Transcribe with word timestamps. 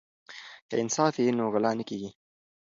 که 0.69 0.75
انصاف 0.81 1.13
وي 1.17 1.31
نو 1.37 1.45
غلا 1.53 1.71
نه 1.79 1.83
کیږي. 1.89 2.09